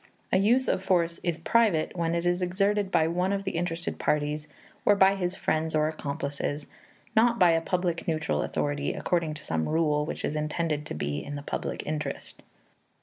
[0.33, 3.99] A use of force is private when it is exerted by one of the interested
[3.99, 4.47] parties,
[4.83, 6.65] or by his friends or accomplices,
[7.15, 11.23] not by a public neutral authority according to some rule which is intended to be
[11.23, 12.41] in the public interest.